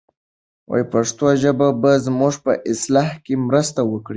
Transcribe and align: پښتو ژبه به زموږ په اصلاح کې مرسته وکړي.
پښتو 0.93 1.25
ژبه 1.41 1.67
به 1.81 1.91
زموږ 2.05 2.33
په 2.45 2.51
اصلاح 2.71 3.09
کې 3.25 3.33
مرسته 3.47 3.81
وکړي. 3.91 4.09